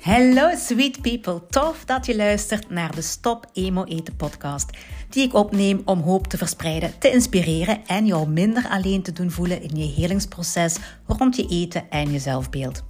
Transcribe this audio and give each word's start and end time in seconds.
Hallo 0.00 0.50
sweet 0.56 1.00
people, 1.02 1.46
tof 1.50 1.84
dat 1.84 2.06
je 2.06 2.16
luistert 2.16 2.70
naar 2.70 2.94
de 2.94 3.02
Stop 3.02 3.46
Emo 3.52 3.84
Eten 3.84 4.16
podcast, 4.16 4.70
die 5.08 5.24
ik 5.24 5.34
opneem 5.34 5.82
om 5.84 6.00
hoop 6.00 6.26
te 6.26 6.36
verspreiden, 6.36 6.98
te 6.98 7.10
inspireren 7.10 7.86
en 7.86 8.06
jou 8.06 8.28
minder 8.28 8.68
alleen 8.68 9.02
te 9.02 9.12
doen 9.12 9.30
voelen 9.30 9.62
in 9.62 9.76
je 9.76 9.92
helingsproces 10.00 10.76
rond 11.06 11.36
je 11.36 11.46
eten 11.46 11.90
en 11.90 12.12
je 12.12 12.18
zelfbeeld. 12.18 12.84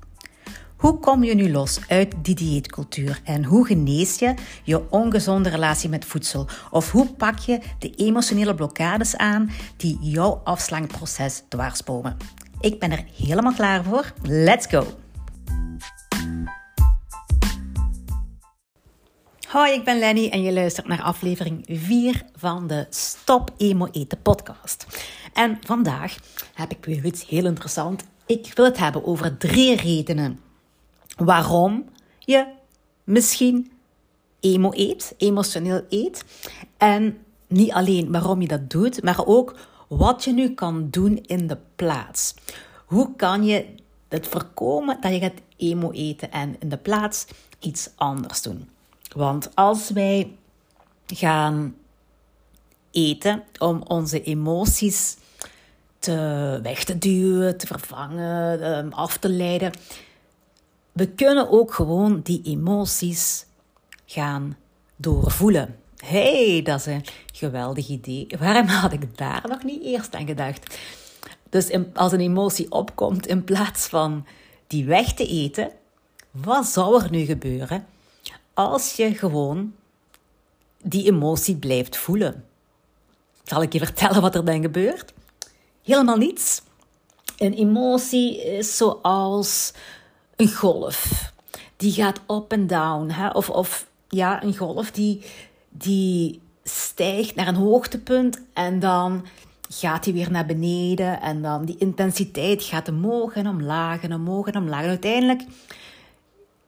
Hoe 0.77 0.98
kom 0.98 1.25
je 1.25 1.34
nu 1.34 1.51
los 1.51 1.80
uit 1.88 2.15
die 2.23 2.34
dieetcultuur 2.34 3.20
en 3.24 3.45
hoe 3.45 3.66
genees 3.66 4.19
je 4.19 4.34
je 4.65 4.91
ongezonde 4.91 5.48
relatie 5.48 5.88
met 5.88 6.05
voedsel? 6.05 6.48
Of 6.70 6.91
hoe 6.91 7.06
pak 7.06 7.38
je 7.38 7.61
de 7.79 7.95
emotionele 7.97 8.55
blokkades 8.55 9.16
aan 9.16 9.51
die 9.77 9.98
jouw 10.01 10.41
afslankproces 10.45 11.42
dwarsbomen? 11.48 12.16
Ik 12.61 12.79
ben 12.79 12.91
er 12.91 13.05
helemaal 13.16 13.55
klaar 13.55 13.84
voor. 13.84 14.12
Let's 14.23 14.66
go! 14.66 14.99
Hoi, 19.50 19.72
ik 19.72 19.84
ben 19.84 19.98
Lenny 19.98 20.28
en 20.28 20.42
je 20.42 20.52
luistert 20.52 20.86
naar 20.86 21.02
aflevering 21.02 21.64
4 21.68 22.24
van 22.36 22.66
de 22.66 22.86
Stop 22.90 23.50
Emo 23.56 23.88
Eten 23.92 24.23
podcast. 24.23 24.86
En 25.32 25.59
vandaag 25.66 26.16
heb 26.54 26.70
ik 26.70 26.84
weer 26.84 27.04
iets 27.04 27.28
heel 27.28 27.45
interessants. 27.45 28.04
Ik 28.26 28.52
wil 28.54 28.64
het 28.64 28.78
hebben 28.78 29.04
over 29.04 29.36
drie 29.36 29.76
redenen 29.76 30.40
waarom 31.16 31.84
je 32.18 32.46
misschien 33.04 33.73
emo 34.40 34.70
eet, 34.73 35.14
emotioneel 35.16 35.82
eet. 35.88 36.24
En 36.76 37.18
niet 37.46 37.73
alleen 37.73 38.12
waarom 38.12 38.40
je 38.40 38.48
dat 38.48 38.70
doet, 38.70 39.02
maar 39.02 39.26
ook 39.26 39.59
wat 39.88 40.24
je 40.24 40.32
nu 40.32 40.54
kan 40.54 40.88
doen 40.90 41.16
in 41.26 41.46
de 41.46 41.59
plaats. 41.76 42.34
Hoe 42.87 43.16
kan 43.16 43.45
je 43.45 43.66
het 44.09 44.26
voorkomen 44.26 45.01
dat 45.01 45.12
je 45.12 45.18
gaat 45.18 45.40
emo 45.57 45.90
eten 45.90 46.30
en 46.30 46.57
in 46.59 46.68
de 46.68 46.79
plaats 46.79 47.26
iets 47.60 47.90
anders 47.96 48.42
doen? 48.42 48.68
Want 49.15 49.55
als 49.55 49.91
wij 49.91 50.33
gaan 51.07 51.75
eten 52.91 53.43
om 53.59 53.83
onze 53.83 54.23
emoties 54.23 55.16
te, 55.99 56.59
weg 56.63 56.85
te 56.85 56.99
duwen, 56.99 57.57
te 57.57 57.66
vervangen, 57.66 58.63
ehm, 58.63 58.88
af 58.93 59.16
te 59.16 59.29
leiden, 59.29 59.73
we 60.93 61.09
kunnen 61.09 61.51
ook 61.51 61.75
gewoon 61.75 62.21
die 62.23 62.43
emoties 62.45 63.47
gaan 64.06 64.56
doorvoelen. 64.97 65.75
hey, 66.05 66.62
dat 66.65 66.78
is 66.78 66.87
een 66.87 67.05
geweldig 67.33 67.88
idee. 67.88 68.27
Waarom 68.38 68.66
had 68.66 68.93
ik 68.93 69.19
daar 69.19 69.44
nog 69.49 69.65
niet 69.65 69.83
eerst 69.83 70.15
aan 70.15 70.27
gedacht? 70.27 70.78
Dus 71.49 71.71
als 71.94 72.12
een 72.12 72.21
emotie 72.21 72.71
opkomt, 72.71 73.27
in 73.27 73.44
plaats 73.44 73.87
van 73.87 74.27
die 74.66 74.84
weg 74.84 75.12
te 75.12 75.27
eten, 75.27 75.71
wat 76.31 76.66
zou 76.66 77.03
er 77.03 77.11
nu 77.11 77.25
gebeuren 77.25 77.87
als 78.69 78.93
je 78.93 79.15
gewoon 79.15 79.75
die 80.83 81.06
emotie 81.06 81.56
blijft 81.56 81.97
voelen? 81.97 82.44
Zal 83.44 83.62
ik 83.62 83.72
je 83.72 83.78
vertellen 83.78 84.21
wat 84.21 84.34
er 84.34 84.44
dan 84.44 84.62
gebeurt? 84.62 85.12
Helemaal 85.83 86.16
niets. 86.16 86.62
Een 87.38 87.53
emotie 87.53 88.43
is 88.43 88.77
zoals 88.77 89.72
een 90.37 90.53
golf. 90.53 91.33
Die 91.77 91.93
gaat 91.93 92.21
up 92.28 92.53
en 92.53 92.66
down. 92.66 93.11
Hè? 93.11 93.28
Of, 93.28 93.50
of 93.50 93.87
ja, 94.09 94.43
een 94.43 94.56
golf 94.56 94.91
die, 94.91 95.22
die 95.69 96.41
stijgt 96.65 97.34
naar 97.34 97.49
een 97.49 97.55
hoogtepunt 97.55 98.41
en 98.53 98.78
dan 98.78 99.27
gaat 99.69 100.05
hij 100.05 100.15
weer 100.15 100.31
naar 100.31 100.47
beneden. 100.47 101.21
En 101.21 101.43
dan 101.43 101.65
die 101.65 101.77
intensiteit 101.78 102.62
gaat 102.62 102.88
omhoog 102.88 103.34
en 103.34 103.49
omlaag 103.49 104.03
en 104.03 104.15
omhoog 104.15 104.47
en 104.47 104.56
omlaag. 104.56 104.83
En 104.83 104.88
uiteindelijk, 104.88 105.43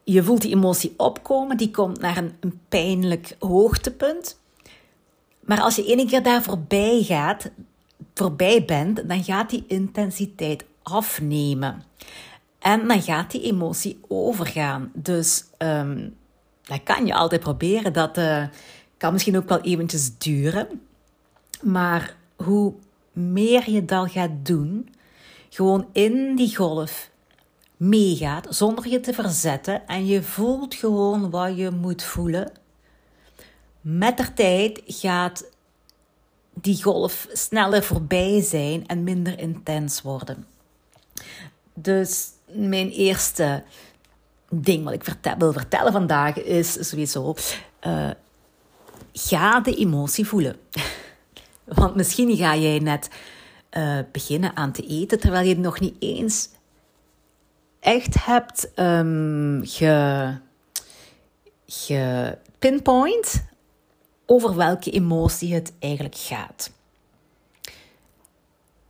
je 0.04 0.22
voelt 0.22 0.42
die 0.42 0.54
emotie 0.54 0.94
opkomen. 0.96 1.56
Die 1.56 1.70
komt 1.70 2.00
naar 2.00 2.16
een, 2.16 2.32
een 2.40 2.60
pijnlijk 2.68 3.36
hoogtepunt. 3.38 4.40
Maar 5.40 5.60
als 5.60 5.76
je 5.76 5.84
één 5.84 6.06
keer 6.06 6.22
daar 6.22 6.42
voorbij 6.42 7.02
gaat, 7.02 7.50
voorbij 8.14 8.64
bent, 8.64 9.08
dan 9.08 9.24
gaat 9.24 9.50
die 9.50 9.64
intensiteit 9.66 10.64
afnemen. 10.82 11.82
En 12.58 12.88
dan 12.88 13.02
gaat 13.02 13.30
die 13.30 13.42
emotie 13.42 14.00
overgaan. 14.08 14.90
Dus 14.94 15.44
um, 15.58 16.16
dat 16.62 16.82
kan 16.82 17.06
je 17.06 17.14
altijd 17.14 17.40
proberen. 17.40 17.92
Dat 17.92 18.18
uh, 18.18 18.44
kan 18.96 19.12
misschien 19.12 19.36
ook 19.36 19.48
wel 19.48 19.60
eventjes 19.60 20.18
duren. 20.18 20.80
Maar 21.62 22.16
hoe 22.36 22.74
meer 23.12 23.70
je 23.70 23.84
dat 23.84 24.10
gaat 24.10 24.30
doen, 24.42 24.88
gewoon 25.48 25.86
in 25.92 26.36
die 26.36 26.56
golf 26.56 27.10
meegaat, 27.88 28.46
zonder 28.50 28.88
je 28.88 29.00
te 29.00 29.12
verzetten. 29.12 29.86
En 29.86 30.06
je 30.06 30.22
voelt 30.22 30.74
gewoon 30.74 31.30
wat 31.30 31.56
je 31.56 31.70
moet 31.70 32.02
voelen. 32.02 32.52
Met 33.80 34.16
de 34.16 34.32
tijd 34.32 34.82
gaat 34.86 35.44
die 36.54 36.82
golf 36.82 37.26
sneller 37.32 37.82
voorbij 37.82 38.40
zijn 38.42 38.86
en 38.86 39.04
minder 39.04 39.38
intens 39.38 40.02
worden. 40.02 40.46
Dus 41.74 42.28
mijn 42.46 42.90
eerste 42.90 43.62
ding 44.50 44.84
wat 44.84 44.92
ik 44.92 45.04
vertel, 45.04 45.36
wil 45.38 45.52
vertellen 45.52 45.92
vandaag 45.92 46.42
is 46.42 46.88
sowieso: 46.88 47.34
uh, 47.86 48.10
ga 49.12 49.60
de 49.60 49.76
emotie 49.76 50.26
voelen. 50.26 50.56
Want 51.64 51.94
misschien 51.94 52.36
ga 52.36 52.56
jij 52.56 52.78
net 52.78 53.08
uh, 53.70 53.98
beginnen 54.12 54.56
aan 54.56 54.72
te 54.72 54.86
eten 54.86 55.20
terwijl 55.20 55.48
je 55.48 55.58
nog 55.58 55.80
niet 55.80 55.96
eens 55.98 56.48
echt 57.82 58.24
hebt 58.24 58.70
um, 58.76 59.60
ge, 59.64 60.34
gepinpoint 61.66 63.44
over 64.26 64.56
welke 64.56 64.90
emotie 64.90 65.54
het 65.54 65.72
eigenlijk 65.78 66.16
gaat. 66.16 66.70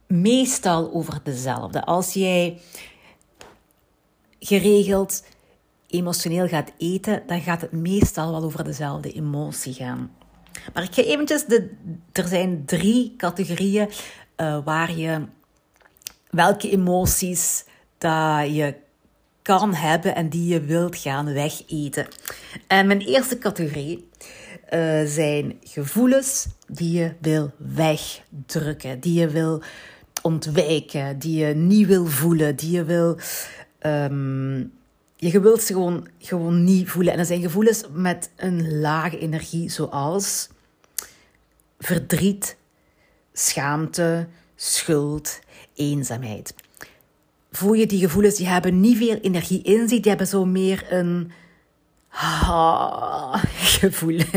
Meestal 0.07 0.93
over 0.93 1.21
dezelfde. 1.23 1.85
Als 1.85 2.13
jij 2.13 2.61
geregeld 4.39 5.25
emotioneel 5.87 6.49
gaat 6.49 6.73
eten, 6.79 7.23
dan 7.27 7.41
gaat 7.41 7.61
het 7.61 7.73
meestal 7.73 8.31
wel 8.31 8.43
over 8.43 8.65
dezelfde 8.65 9.13
emotie 9.13 9.73
gaan. 9.73 10.17
Maar 10.75 10.83
ik 10.83 10.95
ga 10.95 11.03
eventjes, 11.03 11.45
de, 11.45 11.71
er 12.13 12.29
zijn 12.29 12.65
drie 12.65 13.15
categorieën 13.17 13.89
uh, 14.37 14.65
waar 14.65 14.97
je 14.97 15.27
welke 16.31 16.71
emoties 16.71 17.65
dat 17.99 18.55
je 18.55 18.82
kan 19.43 19.75
hebben 19.75 20.15
en 20.15 20.29
die 20.29 20.47
je 20.47 20.61
wilt 20.61 20.97
gaan 20.97 21.33
wegeten. 21.33 22.07
En 22.67 22.87
mijn 22.87 23.01
eerste 23.01 23.39
categorie 23.39 24.09
uh, 24.71 25.03
zijn 25.05 25.59
gevoelens 25.63 26.47
die 26.67 26.99
je 26.99 27.13
wil 27.21 27.51
wegdrukken, 27.57 29.01
die 29.01 29.21
je 29.21 29.29
wil 29.29 29.63
ontwijken, 30.23 31.19
die 31.19 31.47
je 31.47 31.55
niet 31.55 31.87
wil 31.87 32.07
voelen, 32.07 32.57
die 32.57 32.71
je 32.71 32.85
wil 32.85 33.19
Um, 33.87 34.73
je 35.17 35.41
wilt 35.41 35.63
ze 35.63 35.73
gewoon, 35.73 36.09
gewoon 36.19 36.65
niet 36.65 36.89
voelen. 36.89 37.13
En 37.13 37.19
dat 37.19 37.27
zijn 37.27 37.41
gevoelens 37.41 37.85
met 37.93 38.31
een 38.37 38.81
lage 38.81 39.19
energie, 39.19 39.71
zoals 39.71 40.49
verdriet, 41.79 42.57
schaamte, 43.33 44.29
schuld, 44.57 45.41
eenzaamheid. 45.75 46.55
Voel 47.53 47.73
je 47.73 47.87
die 47.87 48.01
gevoelens, 48.01 48.37
die 48.37 48.49
hebben 48.49 48.81
niet 48.81 48.97
veel 48.97 49.17
energie 49.17 49.63
in 49.63 49.89
zich, 49.89 50.01
die 50.01 50.09
hebben 50.09 50.27
zo 50.27 50.45
meer 50.45 50.87
een 50.89 51.33
gevoel. 53.55 54.19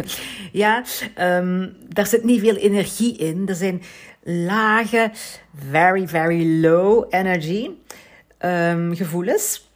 Ja, 0.51 0.83
um, 1.19 1.77
daar 1.87 2.07
zit 2.07 2.23
niet 2.23 2.39
veel 2.39 2.55
energie 2.55 3.17
in. 3.17 3.47
Er 3.47 3.55
zijn 3.55 3.81
lage, 4.23 5.11
very, 5.69 6.07
very 6.07 6.61
low 6.61 7.05
energy 7.09 7.69
um, 8.39 8.95
gevoelens. 8.95 9.69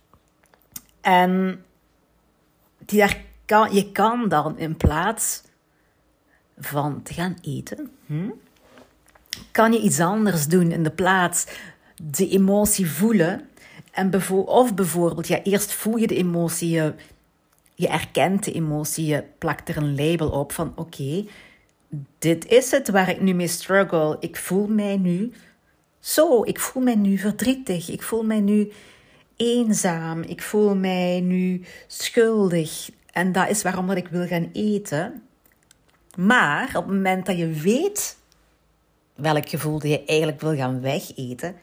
En 1.02 1.64
die 2.86 3.00
daar 3.00 3.22
kan, 3.46 3.74
je 3.74 3.92
kan 3.92 4.30
dan 4.30 4.58
in 4.58 4.78
plaats 4.78 5.44
van 6.58 7.02
te 7.04 7.14
gaan 7.14 7.38
eten, 7.42 7.92
hm, 8.06 8.30
kan 9.52 9.74
je 9.74 9.80
iets 9.80 10.00
anders 10.00 10.48
doen 10.48 10.72
in 10.72 10.84
de 10.84 10.92
plaats 10.92 11.46
de 12.04 12.30
emotie 12.30 12.90
voelen. 12.92 13.50
En 13.92 14.14
of 14.46 14.74
bijvoorbeeld, 14.74 15.28
ja, 15.28 15.44
eerst 15.44 15.72
voel 15.72 15.98
je 15.98 16.08
de 16.08 16.16
emotie, 16.16 16.70
je, 16.70 16.94
je 17.76 17.88
erkent 17.88 18.44
de 18.44 18.52
emotie, 18.52 19.06
je 19.06 19.24
plakt 19.38 19.70
er 19.70 19.78
een 19.78 19.96
label 19.96 20.30
op 20.30 20.52
van 20.52 20.74
oké, 20.76 21.26
dit 22.20 22.48
is 22.48 22.72
het 22.72 22.90
waar 22.90 23.10
ik 23.10 23.22
nu 23.22 23.34
mee 23.34 23.48
struggle. 23.48 24.18
Ik 24.20 24.38
voel 24.38 24.68
mij 24.68 24.98
nu 24.98 25.32
zo, 26.00 26.44
ik 26.44 26.60
voel 26.60 26.84
mij 26.84 26.96
nu 26.96 27.18
verdrietig, 27.18 27.90
ik 27.90 28.02
voel 28.02 28.24
mij 28.24 28.40
nu 28.40 28.72
eenzaam, 29.36 30.22
ik 30.22 30.42
voel 30.42 30.76
mij 30.76 31.20
nu 31.20 31.62
schuldig. 31.88 32.90
En 33.12 33.32
dat 33.32 33.50
is 33.50 33.62
waarom 33.62 33.88
dat 33.88 33.98
ik 33.98 34.08
wil 34.08 34.28
gaan 34.28 34.50
eten. 34.54 35.24
Maar 36.16 36.68
op 36.68 36.86
het 36.86 36.96
moment 36.96 37.26
dat 37.26 37.38
je 37.38 37.48
weet 37.48 38.18
welk 39.16 39.50
gevoel 39.50 39.86
je 39.86 40.06
eigenlijk 40.06 40.42
wil 40.42 40.56
gaan 40.56 40.82
wegeten, 40.82 41.56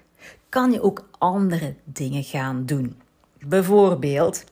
kan 0.57 0.73
je 0.73 0.83
ook 0.83 1.09
andere 1.19 1.75
dingen 1.85 2.23
gaan 2.23 2.67
doen. 2.67 3.01
Bijvoorbeeld 3.47 4.45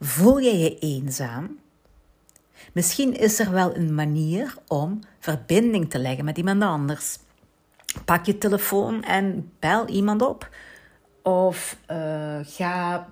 Voel 0.00 0.38
je 0.38 0.58
je 0.58 0.78
eenzaam? 0.78 1.58
Misschien 2.72 3.16
is 3.16 3.38
er 3.38 3.50
wel 3.50 3.76
een 3.76 3.94
manier 3.94 4.54
om 4.68 5.00
verbinding 5.18 5.90
te 5.90 5.98
leggen 5.98 6.24
met 6.24 6.36
iemand 6.36 6.62
anders. 6.62 7.18
Pak 8.04 8.26
je 8.26 8.38
telefoon 8.38 9.02
en 9.02 9.52
bel 9.58 9.88
iemand 9.88 10.22
op. 10.22 10.48
Of 11.22 11.76
uh, 11.90 12.38
ga 12.42 13.08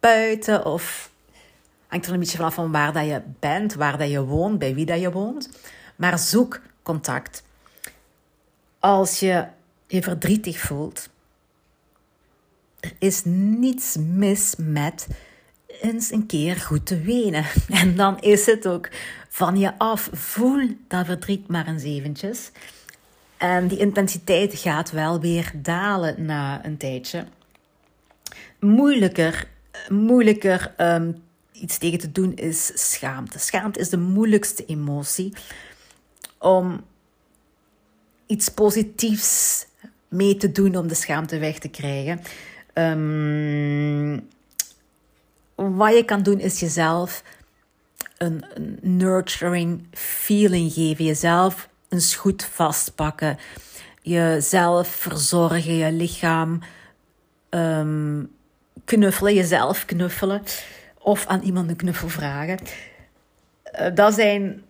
buiten 0.00 0.64
of 0.64 1.10
hangt 1.86 2.06
er 2.06 2.12
een 2.12 2.18
beetje 2.18 2.36
vanaf 2.36 2.54
van 2.54 2.72
waar 2.72 2.92
dat 2.92 3.06
je 3.06 3.22
bent, 3.38 3.74
waar 3.74 3.98
dat 3.98 4.10
je 4.10 4.24
woont, 4.24 4.58
bij 4.58 4.74
wie 4.74 4.86
dat 4.86 5.00
je 5.00 5.10
woont. 5.10 5.50
Maar 5.96 6.18
zoek 6.18 6.60
contact. 6.82 7.42
Als 8.78 9.20
je 9.20 9.46
je 9.86 10.02
verdrietig 10.02 10.58
voelt, 10.58 11.08
er 12.80 12.92
is 12.98 13.24
niets 13.24 13.96
mis 13.96 14.54
met 14.58 15.06
eens 15.80 16.12
een 16.12 16.26
keer 16.26 16.56
goed 16.56 16.86
te 16.86 17.00
wenen. 17.00 17.44
En 17.68 17.96
dan 17.96 18.20
is 18.20 18.46
het 18.46 18.68
ook 18.68 18.88
van 19.28 19.58
je 19.58 19.78
af. 19.78 20.08
Voel 20.12 20.68
dat 20.88 21.06
verdriet 21.06 21.48
maar 21.48 21.66
eens 21.66 21.82
eventjes. 21.82 22.50
En 23.36 23.68
die 23.68 23.78
intensiteit 23.78 24.54
gaat 24.54 24.90
wel 24.90 25.20
weer 25.20 25.52
dalen 25.54 26.24
na 26.24 26.64
een 26.64 26.76
tijdje. 26.76 27.26
Moeilijker, 28.60 29.48
moeilijker 29.88 30.74
um, 30.78 31.22
iets 31.52 31.78
tegen 31.78 31.98
te 31.98 32.12
doen 32.12 32.34
is 32.34 32.90
schaamte. 32.92 33.38
Schaamte 33.38 33.78
is 33.78 33.88
de 33.88 33.98
moeilijkste 33.98 34.64
emotie 34.66 35.32
om 36.38 36.84
iets 38.26 38.48
positiefs 38.48 39.66
mee 40.08 40.36
te 40.36 40.52
doen 40.52 40.76
om 40.76 40.88
de 40.88 40.94
schaamte 40.94 41.38
weg 41.38 41.58
te 41.58 41.68
krijgen. 41.68 42.20
Um, 42.78 44.28
wat 45.54 45.94
je 45.94 46.04
kan 46.04 46.22
doen 46.22 46.38
is 46.40 46.60
jezelf 46.60 47.22
een, 48.18 48.44
nurturing 48.80 49.86
feeling 49.92 50.72
geven. 50.72 51.04
Jezelf 51.04 51.68
eens 51.88 52.14
goed 52.14 52.44
vastpakken. 52.44 53.38
Jezelf 54.02 54.88
verzorgen, 54.88 55.76
je 55.76 55.92
lichaam 55.92 56.60
um, 57.50 58.30
knuffelen, 58.84 59.34
jezelf 59.34 59.84
knuffelen. 59.84 60.42
Of 60.98 61.26
aan 61.26 61.42
iemand 61.42 61.70
een 61.70 61.76
knuffel 61.76 62.08
vragen. 62.08 62.58
Uh, 63.80 63.94
dat 63.94 64.14
zijn 64.14 64.62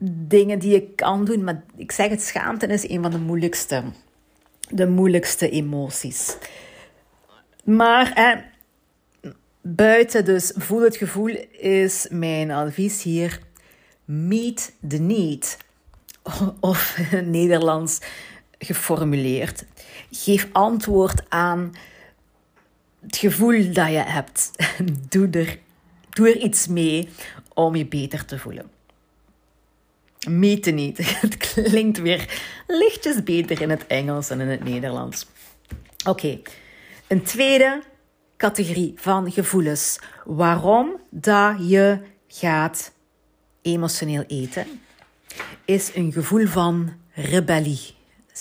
dingen 0.00 0.58
die 0.58 0.72
je 0.72 0.88
kan 0.94 1.24
doen. 1.24 1.44
Maar 1.44 1.62
ik 1.76 1.92
zeg 1.92 2.08
het, 2.08 2.22
schaamte 2.22 2.66
is 2.66 2.88
een 2.88 3.02
van 3.02 3.10
de 3.10 3.18
moeilijkste, 3.18 3.82
de 4.68 4.86
moeilijkste 4.86 5.50
emoties. 5.50 6.36
Maar 7.64 8.12
eh, 8.12 9.32
buiten 9.60 10.24
dus 10.24 10.52
voel 10.56 10.80
het 10.80 10.96
gevoel 10.96 11.36
is 11.58 12.06
mijn 12.10 12.50
advies 12.50 13.02
hier. 13.02 13.40
Meet 14.04 14.72
the 14.88 14.98
need. 14.98 15.56
Of 16.60 16.98
Nederlands 17.24 18.00
geformuleerd. 18.58 19.64
Geef 20.10 20.48
antwoord 20.52 21.22
aan 21.28 21.74
het 23.00 23.16
gevoel 23.16 23.72
dat 23.72 23.88
je 23.88 24.02
hebt. 24.06 24.50
Doe 25.08 25.28
er, 25.30 25.58
doe 26.10 26.28
er 26.28 26.36
iets 26.36 26.66
mee 26.66 27.08
om 27.54 27.76
je 27.76 27.86
beter 27.86 28.24
te 28.24 28.38
voelen. 28.38 28.70
Meet 30.28 30.62
the 30.62 30.70
need. 30.70 31.20
Het 31.20 31.36
klinkt 31.36 31.98
weer 31.98 32.40
lichtjes 32.66 33.22
beter 33.22 33.60
in 33.60 33.70
het 33.70 33.86
Engels 33.86 34.30
en 34.30 34.40
in 34.40 34.48
het 34.48 34.64
Nederlands. 34.64 35.26
Oké, 36.06 36.40
een 37.08 37.22
tweede 37.22 37.82
categorie 38.36 38.92
van 38.96 39.32
gevoelens. 39.32 39.98
Waarom 40.24 41.00
dat 41.10 41.68
je 41.68 41.98
gaat 42.28 42.92
emotioneel 43.62 44.24
eten, 44.26 44.66
is 45.64 45.90
een 45.94 46.12
gevoel 46.12 46.46
van 46.46 46.92
rebellie. 47.12 47.80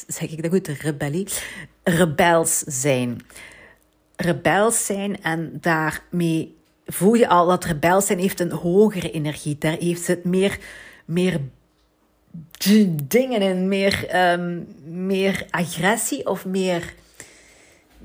Zeg 0.08 0.32
ik 0.32 0.42
dat 0.42 0.52
goed? 0.52 0.68
Rebellie. 0.68 1.28
Rebels 1.84 2.60
zijn. 2.60 3.26
Rebels 4.16 4.86
zijn 4.86 5.22
en 5.24 5.58
daarmee 5.62 6.56
voel 6.86 7.14
je 7.14 7.28
al 7.28 7.48
dat 7.48 7.66
rebels 7.66 8.06
zijn 8.06 8.20
heeft 8.20 8.40
een 8.40 8.52
hogere 8.52 9.12
energie. 9.12 9.58
Daar 9.58 9.78
heeft 9.80 10.08
het 10.08 10.24
meer, 10.24 10.60
meer 11.06 11.40
dingen 13.04 13.42
in, 13.42 13.68
meer, 13.68 14.26
um, 14.32 14.68
meer 14.86 15.46
agressie 15.50 16.26
of 16.26 16.46
meer 16.46 16.94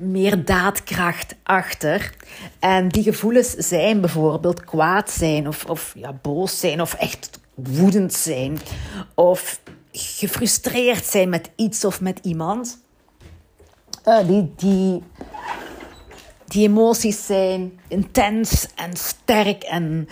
meer 0.03 0.45
daadkracht 0.45 1.35
achter. 1.43 2.15
En 2.59 2.89
die 2.89 3.03
gevoelens 3.03 3.51
zijn 3.51 4.01
bijvoorbeeld 4.01 4.65
kwaad 4.65 5.11
zijn, 5.11 5.49
of, 5.49 5.65
of 5.65 5.93
ja, 5.97 6.13
boos 6.23 6.61
zijn, 6.61 6.81
of 6.81 6.95
echt 6.95 7.41
woedend 7.55 8.13
zijn, 8.13 8.59
of 9.15 9.61
gefrustreerd 9.93 11.05
zijn 11.05 11.29
met 11.29 11.51
iets 11.57 11.85
of 11.85 12.01
met 12.01 12.19
iemand. 12.23 12.81
Uh, 14.09 14.27
die, 14.27 14.53
die, 14.57 15.03
die 16.47 16.69
emoties 16.69 17.27
zijn 17.27 17.81
intens 17.89 18.67
en 18.75 18.97
sterk 18.97 19.63
en 19.63 20.09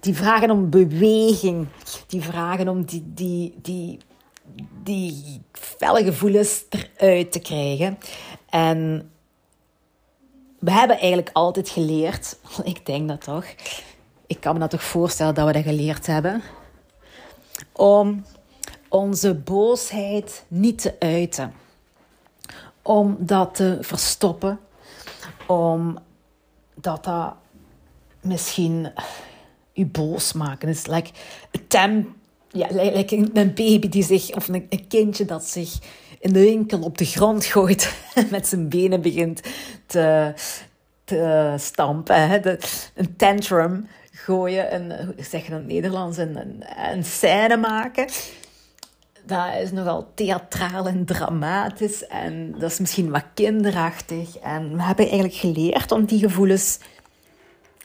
die 0.00 0.14
vragen 0.14 0.50
om 0.50 0.70
beweging, 0.70 1.66
die 2.06 2.22
vragen 2.22 2.68
om 2.68 2.84
die, 2.84 3.02
die, 3.06 3.54
die, 3.62 3.98
die 4.82 5.42
felle 5.52 6.04
gevoelens 6.04 6.64
eruit 6.68 7.32
te 7.32 7.38
krijgen. 7.38 7.98
En 8.50 9.10
we 10.58 10.70
hebben 10.70 10.98
eigenlijk 10.98 11.30
altijd 11.32 11.68
geleerd, 11.68 12.36
ik 12.62 12.86
denk 12.86 13.08
dat 13.08 13.20
toch, 13.20 13.44
ik 14.26 14.40
kan 14.40 14.52
me 14.54 14.60
dat 14.60 14.70
toch 14.70 14.84
voorstellen 14.84 15.34
dat 15.34 15.46
we 15.46 15.52
dat 15.52 15.62
geleerd 15.62 16.06
hebben, 16.06 16.42
om 17.72 18.24
onze 18.88 19.34
boosheid 19.34 20.44
niet 20.48 20.78
te 20.78 20.94
uiten. 20.98 21.52
Om 22.82 23.16
dat 23.18 23.54
te 23.54 23.78
verstoppen. 23.80 24.60
Om 25.46 25.98
dat 26.74 27.04
dat 27.04 27.34
misschien 28.20 28.92
u 29.74 29.86
boos 29.86 30.32
maken 30.32 30.68
is. 30.68 30.86
Like 30.86 31.10
a 31.76 32.02
ja, 32.48 32.66
like 32.70 33.16
een 33.16 33.54
baby 33.54 33.88
die 33.88 34.02
zich, 34.02 34.34
of 34.34 34.48
een 34.48 34.86
kindje 34.88 35.24
dat 35.24 35.44
zich 35.44 35.78
in 36.20 36.32
de 36.32 36.40
winkel 36.40 36.80
op 36.80 36.98
de 36.98 37.04
grond 37.04 37.44
gooit 37.44 37.94
met 38.30 38.46
zijn 38.46 38.68
benen 38.68 39.00
begint 39.00 39.40
te, 39.86 40.34
te 41.04 41.54
stampen. 41.58 42.46
Een 42.94 43.16
tantrum 43.16 43.88
gooien, 44.12 44.74
een, 44.74 45.14
zeg 45.16 45.40
je 45.40 45.46
in 45.46 45.54
het 45.54 45.66
Nederlands, 45.66 46.16
een, 46.16 46.36
een, 46.36 46.64
een 46.92 47.04
scène 47.04 47.56
maken. 47.56 48.08
Dat 49.22 49.54
is 49.62 49.72
nogal 49.72 50.10
theatraal 50.14 50.86
en 50.86 51.04
dramatisch 51.04 52.06
en 52.06 52.54
dat 52.58 52.70
is 52.70 52.78
misschien 52.78 53.10
wat 53.10 53.24
kinderachtig. 53.34 54.38
En 54.38 54.76
we 54.76 54.82
hebben 54.82 55.04
eigenlijk 55.04 55.34
geleerd 55.34 55.92
om 55.92 56.04
die 56.04 56.18
gevoelens 56.18 56.78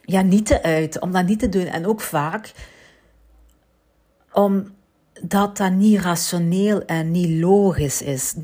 ja, 0.01 0.21
niet 0.21 0.45
te 0.45 0.63
uiten, 0.63 1.01
om 1.01 1.11
dat 1.11 1.25
niet 1.25 1.39
te 1.39 1.49
doen. 1.49 1.65
En 1.65 1.87
ook 1.87 2.01
vaak 2.01 2.51
om 4.31 4.74
dat 5.21 5.57
dat 5.57 5.71
niet 5.71 5.99
rationeel 5.99 6.85
en 6.85 7.11
niet 7.11 7.41
logisch 7.41 8.01
is. 8.01 8.35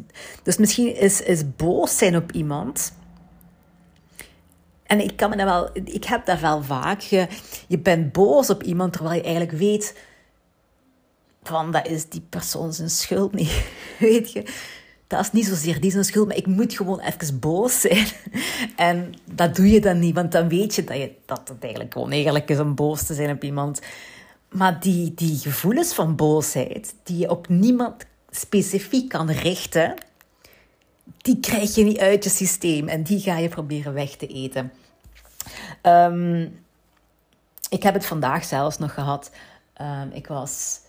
Dus 0.44 0.58
misschien 0.58 0.96
is, 0.96 1.22
is 1.22 1.56
boos 1.56 1.98
zijn 1.98 2.16
op 2.16 2.32
iemand. 2.32 2.94
En 4.84 5.00
ik 5.00 5.16
kan 5.16 5.30
me 5.30 5.36
wel, 5.36 5.70
ik 5.74 6.04
heb 6.04 6.26
dat 6.26 6.40
wel 6.40 6.64
vaak. 6.64 7.00
Je, 7.00 7.28
je 7.68 7.80
bent 7.80 8.12
boos 8.12 8.50
op 8.50 8.64
iemand 8.64 8.94
terwijl 8.94 9.16
je 9.16 9.24
eigenlijk 9.24 9.58
weet 9.58 9.96
van 11.44 11.72
dat 11.72 11.88
is 11.88 12.10
die 12.10 12.26
persoon 12.30 12.74
zijn 12.74 12.90
schuld 12.90 13.34
niet. 13.34 13.64
Weet 14.00 14.32
je, 14.32 14.44
dat 15.08 15.20
is 15.20 15.32
niet 15.32 15.46
zozeer 15.46 15.82
die 15.82 15.92
zijn 15.92 16.04
schuld, 16.04 16.28
maar 16.28 16.38
ik 16.38 16.46
moet 16.46 16.74
gewoon 16.74 17.00
even 17.00 17.40
boos 17.40 17.82
zijn. 17.82 18.08
En 18.76 19.14
dat 19.34 19.56
doe 19.56 19.70
je 19.70 19.82
dan 19.82 20.00
niet, 20.00 20.16
want 20.16 20.32
dan 20.32 20.50
weet 20.50 20.76
je 20.76 20.84
dat, 20.84 20.98
je, 20.98 21.12
dat 21.26 21.48
het 21.48 21.64
eigenlijk 21.64 21.94
gewoon 21.94 22.12
eigenlijk 22.12 22.50
is 22.50 22.60
om 22.60 22.76
boos 22.76 23.04
te 23.04 23.14
zijn 23.14 23.32
op 23.32 23.44
iemand. 23.44 23.82
Maar 24.52 24.80
die, 24.80 25.14
die 25.14 25.38
gevoelens 25.38 25.94
van 25.94 26.16
boosheid, 26.16 26.96
die 27.04 27.18
je 27.18 27.30
op 27.30 27.48
niemand 27.48 28.06
specifiek 28.30 29.10
kan 29.10 29.30
richten, 29.30 29.94
die 31.18 31.40
krijg 31.40 31.76
je 31.76 31.84
niet 31.84 32.00
uit 32.00 32.24
je 32.24 32.30
systeem 32.30 32.88
en 32.88 33.04
die 33.04 33.20
ga 33.20 33.38
je 33.38 33.50
proberen 33.50 33.94
weg 33.94 34.16
te 34.16 34.28
eten. 34.28 34.72
Ehm, 35.82 36.48
ik 37.70 37.84
heb 37.84 37.94
het 37.94 38.06
vandaag 38.06 38.46
zelfs 38.46 38.78
nog 38.78 38.94
gehad. 38.94 39.32
Um, 39.82 40.12
ik, 40.12 40.28
was, 40.28 40.80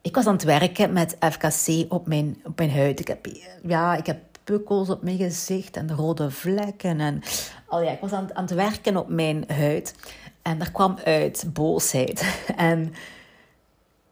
ik 0.00 0.14
was 0.14 0.26
aan 0.26 0.32
het 0.32 0.44
werken 0.44 0.92
met 0.92 1.16
FKC 1.20 1.92
op 1.92 2.06
mijn, 2.06 2.40
op 2.44 2.58
mijn 2.58 2.70
huid. 2.70 3.00
Ik 3.00 3.08
heb, 3.08 3.26
ja, 3.62 3.96
ik 3.96 4.06
heb 4.06 4.18
pukkels 4.44 4.90
op 4.90 5.02
mijn 5.02 5.16
gezicht 5.16 5.76
en 5.76 5.94
rode 5.94 6.30
vlekken. 6.30 7.00
En, 7.00 7.22
oh 7.68 7.84
ja, 7.84 7.90
ik 7.90 8.00
was 8.00 8.12
aan, 8.12 8.34
aan 8.34 8.44
het 8.44 8.54
werken 8.54 8.96
op 8.96 9.08
mijn 9.08 9.44
huid. 9.48 9.94
En 10.42 10.58
daar 10.58 10.70
kwam 10.70 10.98
uit 11.04 11.44
boosheid. 11.52 12.40
En 12.56 12.94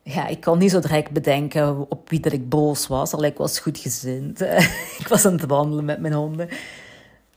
ja, 0.03 0.27
ik 0.27 0.41
kon 0.41 0.59
niet 0.59 0.71
zo 0.71 0.81
direct 0.81 1.11
bedenken 1.11 1.91
op 1.91 2.11
wie 2.11 2.21
dat 2.21 2.33
ik 2.33 2.49
boos 2.49 2.87
was. 2.87 3.13
Al 3.13 3.25
ik 3.25 3.37
was 3.37 3.59
goed 3.59 3.79
gezind. 3.79 4.41
ik 5.01 5.07
was 5.09 5.25
aan 5.25 5.33
het 5.33 5.47
wandelen 5.47 5.85
met 5.85 6.01
mijn 6.01 6.15
honden. 6.15 6.49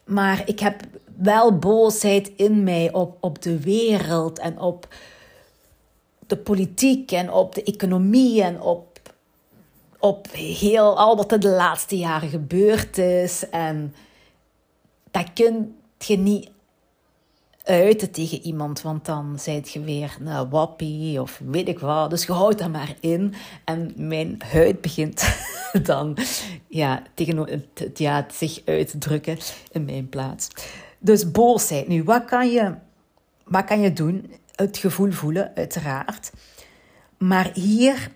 maar 0.05 0.41
ik 0.45 0.59
heb 0.59 0.81
wel 1.17 1.57
boosheid 1.57 2.31
in 2.35 2.63
mij 2.63 2.93
op, 2.93 3.17
op 3.19 3.41
de 3.41 3.59
wereld 3.59 4.39
en 4.39 4.59
op 4.59 4.87
de 6.27 6.37
politiek 6.37 7.11
en 7.11 7.31
op 7.31 7.55
de 7.55 7.63
economie 7.63 8.43
en 8.43 8.61
op, 8.61 8.99
op 9.99 10.27
heel 10.31 10.97
al 10.97 11.15
wat 11.15 11.31
er 11.31 11.39
de 11.39 11.49
laatste 11.49 11.97
jaren 11.97 12.29
gebeurd 12.29 12.97
is. 12.97 13.49
En 13.49 13.95
dat 15.11 15.33
kun 15.33 15.75
je 15.97 16.17
niet 16.17 16.49
uiten 17.63 18.11
tegen 18.11 18.41
iemand, 18.41 18.81
want 18.81 19.05
dan 19.05 19.39
zijt 19.39 19.71
je 19.71 19.81
weer 19.81 20.17
een 20.19 20.49
wappie 20.49 21.21
of 21.21 21.41
weet 21.45 21.67
ik 21.67 21.79
wat. 21.79 22.09
Dus 22.09 22.25
je 22.25 22.31
houdt 22.31 22.59
dat 22.59 22.71
maar 22.71 22.95
in. 22.99 23.33
En 23.65 23.93
mijn 23.95 24.41
huid 24.51 24.81
begint 24.81 25.35
dan 25.83 26.17
ja, 26.67 27.03
tegen 27.13 27.37
het, 27.37 27.97
ja, 27.97 28.25
zich 28.31 28.61
uit 28.65 28.89
te 28.89 28.97
drukken 28.97 29.37
in 29.71 29.85
mijn 29.85 30.09
plaats. 30.09 30.47
Dus 30.99 31.31
boosheid. 31.31 31.87
Nu, 31.87 32.03
wat 32.03 32.25
kan 32.25 32.51
je, 32.51 32.73
wat 33.43 33.65
kan 33.65 33.81
je 33.81 33.93
doen? 33.93 34.33
Het 34.55 34.77
gevoel 34.77 35.11
voelen, 35.11 35.51
uiteraard. 35.55 36.31
Maar 37.17 37.51
hier 37.53 38.11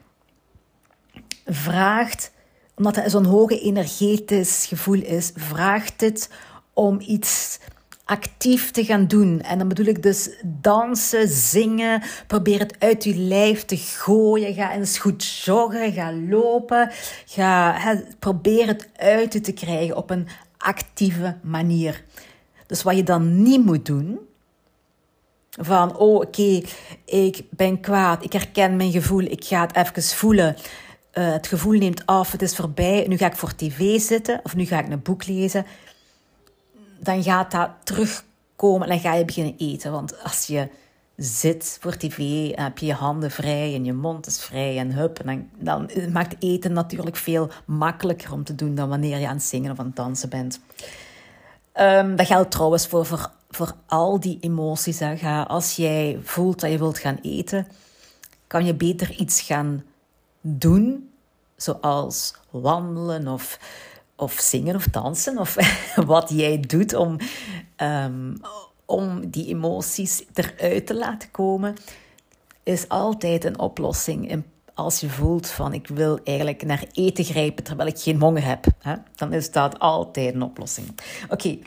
vraagt, 1.45 2.31
omdat 2.75 2.95
het 2.95 3.11
zo'n 3.11 3.25
hoge 3.25 3.59
energetisch 3.59 4.65
gevoel 4.65 5.01
is, 5.01 5.31
vraagt 5.35 6.01
het 6.01 6.29
om 6.73 6.99
iets 6.99 7.59
actief 8.05 8.71
te 8.71 8.85
gaan 8.85 9.07
doen. 9.07 9.41
En 9.41 9.57
dan 9.57 9.67
bedoel 9.67 9.85
ik 9.85 10.03
dus 10.03 10.29
dansen, 10.43 11.27
zingen, 11.27 12.01
probeer 12.27 12.59
het 12.59 12.75
uit 12.79 13.03
je 13.03 13.15
lijf 13.15 13.65
te 13.65 13.77
gooien. 13.77 14.53
Ga 14.53 14.74
eens 14.74 14.97
goed 14.97 15.27
joggen, 15.27 15.93
ga 15.93 16.13
lopen. 16.13 16.91
Ga, 17.25 17.77
probeer 18.19 18.67
het 18.67 18.89
uit 18.95 19.43
te 19.43 19.51
krijgen 19.51 19.95
op 19.95 20.09
een 20.09 20.27
actieve 20.57 21.38
manier. 21.43 22.03
Dus 22.67 22.83
wat 22.83 22.95
je 22.95 23.03
dan 23.03 23.43
niet 23.43 23.65
moet 23.65 23.85
doen, 23.85 24.19
van 25.59 25.97
oh 25.97 26.15
oké, 26.15 26.62
ik 27.05 27.43
ben 27.50 27.79
kwaad, 27.79 28.24
ik 28.24 28.33
herken 28.33 28.75
mijn 28.75 28.91
gevoel, 28.91 29.21
ik 29.21 29.43
ga 29.43 29.62
het 29.62 29.75
even 29.75 30.03
voelen. 30.03 30.55
Uh, 31.13 31.31
het 31.31 31.47
gevoel 31.47 31.77
neemt 31.77 32.05
af, 32.05 32.31
het 32.31 32.41
is 32.41 32.55
voorbij, 32.55 33.05
nu 33.07 33.17
ga 33.17 33.25
ik 33.25 33.35
voor 33.35 33.55
tv 33.55 34.00
zitten 34.00 34.39
of 34.43 34.55
nu 34.55 34.65
ga 34.65 34.79
ik 34.79 34.89
een 34.89 35.01
boek 35.01 35.25
lezen 35.25 35.65
dan 37.05 37.24
gaat 37.24 37.51
dat 37.51 37.69
terugkomen 37.83 38.88
en 38.88 38.89
dan 38.89 39.00
ga 39.00 39.13
je 39.13 39.25
beginnen 39.25 39.55
eten. 39.57 39.91
Want 39.91 40.24
als 40.24 40.47
je 40.47 40.69
zit 41.15 41.77
voor 41.81 41.97
tv 41.97 42.51
heb 42.55 42.77
je 42.77 42.85
je 42.85 42.93
handen 42.93 43.31
vrij 43.31 43.74
en 43.74 43.85
je 43.85 43.93
mond 43.93 44.27
is 44.27 44.39
vrij 44.39 44.77
en 44.77 44.91
hup, 44.91 45.19
en 45.19 45.50
dan, 45.57 45.89
dan 45.93 46.12
maakt 46.12 46.35
eten 46.39 46.74
natuurlijk 46.74 47.15
veel 47.15 47.50
makkelijker 47.65 48.31
om 48.33 48.43
te 48.43 48.55
doen 48.55 48.75
dan 48.75 48.89
wanneer 48.89 49.17
je 49.17 49.27
aan 49.27 49.35
het 49.35 49.43
zingen 49.43 49.71
of 49.71 49.79
aan 49.79 49.85
het 49.85 49.95
dansen 49.95 50.29
bent. 50.29 50.59
Um, 51.79 52.15
dat 52.15 52.27
geldt 52.27 52.51
trouwens 52.51 52.88
voor, 52.88 53.05
voor, 53.05 53.31
voor 53.50 53.74
al 53.85 54.19
die 54.19 54.38
emoties. 54.41 55.00
Hè. 55.00 55.43
als 55.43 55.75
jij 55.75 56.19
voelt 56.24 56.59
dat 56.59 56.71
je 56.71 56.77
wilt 56.77 57.00
gaan 57.00 57.19
eten, 57.21 57.67
kan 58.47 58.65
je 58.65 58.74
beter 58.74 59.12
iets 59.12 59.41
gaan 59.41 59.83
doen, 60.41 61.09
zoals 61.55 62.33
wandelen 62.50 63.27
of 63.27 63.59
of 64.15 64.34
zingen 64.34 64.75
of 64.75 64.88
dansen 64.88 65.38
of 65.38 65.55
wat 66.05 66.29
jij 66.29 66.60
doet 66.60 66.93
om, 66.93 67.17
um, 67.77 68.38
om 68.86 69.29
die 69.29 69.48
emoties 69.48 70.24
eruit 70.34 70.88
te 70.88 70.95
laten 70.95 71.31
komen, 71.31 71.75
is 72.63 72.89
altijd 72.89 73.43
een 73.45 73.60
oplossing. 73.60 74.43
als 74.74 75.00
je 75.00 75.10
voelt 75.10 75.48
van 75.48 75.74
ik 75.74 75.88
wil 75.88 76.19
eigenlijk 76.24 76.63
naar 76.63 76.86
eten 76.91 77.24
grijpen 77.24 77.63
terwijl 77.63 77.89
ik 77.89 78.00
geen 78.00 78.22
honger 78.22 78.45
heb, 78.45 78.65
hè, 78.79 78.95
dan 79.15 79.34
is 79.34 79.51
dat 79.51 79.79
altijd 79.79 80.34
een 80.34 80.41
oplossing. 80.41 80.88
Oké, 81.29 81.57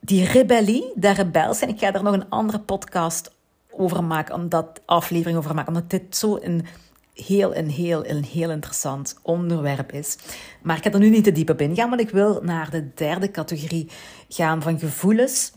die 0.00 0.24
rebellie, 0.24 0.92
de 0.94 1.10
rebels, 1.10 1.60
en 1.60 1.68
ik 1.68 1.78
ga 1.78 1.90
daar 1.90 2.02
nog 2.02 2.14
een 2.14 2.30
andere 2.30 2.60
podcast 2.60 3.32
over 3.70 4.04
maken, 4.04 4.34
omdat 4.34 4.80
aflevering 4.84 5.38
over 5.38 5.54
maken, 5.54 5.74
omdat 5.74 5.90
dit 5.90 6.16
zo 6.16 6.38
een 6.40 6.66
heel 7.14 7.56
een 7.56 7.70
heel 7.70 8.06
een 8.06 8.24
heel 8.24 8.50
interessant 8.50 9.18
onderwerp 9.22 9.92
is. 9.92 10.16
Maar 10.62 10.76
ik 10.76 10.82
ga 10.82 10.90
er 10.90 10.98
nu 10.98 11.10
niet 11.10 11.24
te 11.24 11.32
diep 11.32 11.50
op 11.50 11.60
ingaan, 11.60 11.88
want 11.88 12.00
ik 12.00 12.10
wil 12.10 12.40
naar 12.42 12.70
de 12.70 12.94
derde 12.94 13.30
categorie 13.30 13.90
gaan 14.28 14.62
van 14.62 14.78
gevoelens 14.78 15.52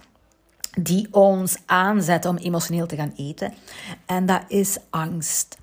die 0.82 1.08
ons 1.12 1.58
aanzetten 1.66 2.30
om 2.30 2.38
emotioneel 2.38 2.88
te 2.88 2.96
gaan 2.96 3.14
eten. 3.16 3.54
En 4.06 4.26
dat 4.26 4.42
is 4.48 4.78
angst. 4.90 5.58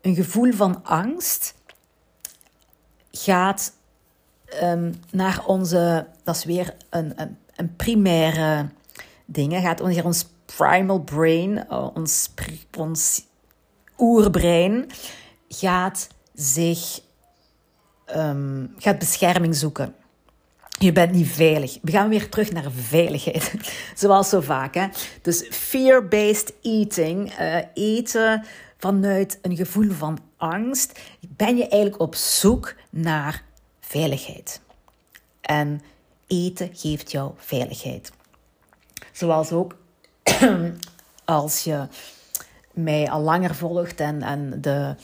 Een 0.00 0.14
gevoel 0.14 0.52
van 0.52 0.84
angst 0.84 1.54
gaat 3.10 3.72
um, 4.62 4.94
naar 5.10 5.44
onze, 5.46 6.06
dat 6.24 6.36
is 6.36 6.44
weer 6.44 6.74
een, 6.90 7.12
een, 7.20 7.36
een 7.56 7.76
primaire 7.76 8.68
ding, 9.24 9.52
gaat 9.52 9.82
naar 9.82 10.04
ons 10.04 10.26
primal 10.56 11.00
brain, 11.00 11.66
uh, 11.70 11.88
ons, 11.94 12.30
ons 12.76 13.24
oerbrein 13.98 14.86
gaat 15.48 16.08
zich 16.34 17.00
um, 18.16 18.74
gaat 18.78 18.98
bescherming 18.98 19.56
zoeken. 19.56 19.94
Je 20.78 20.92
bent 20.92 21.12
niet 21.12 21.28
veilig. 21.28 21.78
We 21.82 21.90
gaan 21.90 22.08
weer 22.08 22.28
terug 22.28 22.52
naar 22.52 22.70
veiligheid. 22.70 23.54
Zoals 23.94 24.28
zo 24.28 24.40
vaak. 24.40 24.74
Hè? 24.74 24.86
Dus 25.22 25.46
fear-based 25.50 26.52
eating, 26.62 27.38
uh, 27.40 27.56
eten 27.74 28.44
vanuit 28.78 29.38
een 29.42 29.56
gevoel 29.56 29.90
van 29.90 30.18
angst, 30.36 31.00
ben 31.20 31.56
je 31.56 31.68
eigenlijk 31.68 32.00
op 32.00 32.14
zoek 32.14 32.74
naar 32.90 33.42
veiligheid. 33.80 34.60
En 35.40 35.80
eten 36.26 36.70
geeft 36.72 37.10
jou 37.10 37.32
veiligheid. 37.36 38.12
Zoals 39.12 39.52
ook 39.52 39.76
als 41.24 41.64
je 41.64 41.86
mij 42.76 43.10
al 43.10 43.20
langer 43.20 43.54
volgt 43.54 44.00
en, 44.00 44.22
en 44.22 44.60
de 44.60 44.94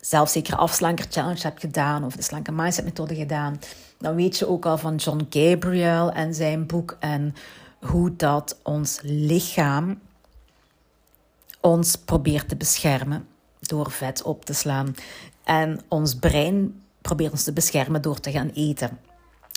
zelfzekere 0.00 0.56
afslanker 0.56 1.06
challenge 1.10 1.42
hebt 1.42 1.60
gedaan 1.60 2.04
of 2.04 2.16
de 2.16 2.22
slanke 2.22 2.52
mindset 2.52 2.84
methode 2.84 3.14
gedaan, 3.14 3.60
dan 3.98 4.14
weet 4.14 4.38
je 4.38 4.48
ook 4.48 4.66
al 4.66 4.78
van 4.78 4.96
John 4.96 5.26
Gabriel 5.30 6.12
en 6.12 6.34
zijn 6.34 6.66
boek 6.66 6.96
en 7.00 7.34
hoe 7.80 8.16
dat 8.16 8.58
ons 8.62 8.98
lichaam 9.02 10.00
ons 11.60 11.96
probeert 11.96 12.48
te 12.48 12.56
beschermen 12.56 13.28
door 13.60 13.90
vet 13.90 14.22
op 14.22 14.44
te 14.44 14.54
slaan. 14.54 14.94
En 15.44 15.80
ons 15.88 16.14
brein 16.14 16.82
probeert 17.00 17.32
ons 17.32 17.44
te 17.44 17.52
beschermen 17.52 18.02
door 18.02 18.20
te 18.20 18.30
gaan 18.30 18.50
eten. 18.54 18.98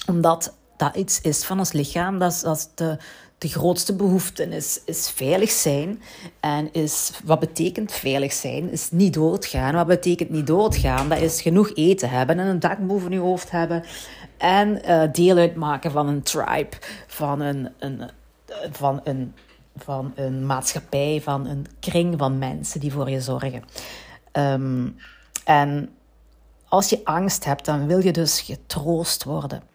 Omdat 0.07 0.53
dat 0.77 0.95
iets 0.95 1.21
is 1.21 1.43
van 1.43 1.59
ons 1.59 1.71
lichaam, 1.71 2.19
dat 2.19 2.31
is, 2.31 2.41
dat 2.41 2.57
is 2.57 2.67
de, 2.75 2.97
de 3.43 3.49
grootste 3.49 3.95
behoefte 3.95 4.43
is, 4.43 4.81
is 4.85 5.09
veilig 5.09 5.51
zijn. 5.51 6.01
En 6.39 6.73
is, 6.73 7.11
wat 7.23 7.39
betekent 7.39 7.91
veilig 7.91 8.33
zijn? 8.33 8.71
Is 8.71 8.91
niet 8.91 9.13
doodgaan. 9.13 9.75
Wat 9.75 9.87
betekent 9.87 10.29
niet 10.29 10.47
doodgaan? 10.47 11.09
Dat 11.09 11.17
is 11.19 11.41
genoeg 11.41 11.71
eten 11.75 12.09
hebben 12.09 12.39
en 12.39 12.47
een 12.47 12.59
dak 12.59 12.87
boven 12.87 13.11
je 13.11 13.19
hoofd 13.19 13.51
hebben. 13.51 13.83
En 14.37 14.81
uh, 14.85 15.03
deel 15.11 15.37
uitmaken 15.37 15.91
van 15.91 16.07
een 16.07 16.21
tribe, 16.21 16.77
van 17.07 17.39
een, 17.39 17.69
een, 17.79 18.09
van, 18.71 19.01
een, 19.03 19.33
van 19.75 20.11
een 20.15 20.45
maatschappij, 20.45 21.21
van 21.23 21.47
een 21.47 21.65
kring 21.79 22.17
van 22.17 22.37
mensen 22.37 22.79
die 22.79 22.91
voor 22.91 23.09
je 23.09 23.21
zorgen. 23.21 23.63
Ehm, 24.31 24.87
en 25.45 25.89
als 26.67 26.89
je 26.89 27.01
angst 27.03 27.45
hebt, 27.45 27.65
dan 27.65 27.87
wil 27.87 28.03
je 28.03 28.11
dus 28.11 28.41
getroost 28.41 29.23
worden. 29.23 29.72